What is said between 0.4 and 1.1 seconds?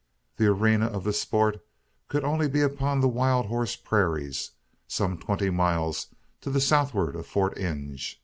arena of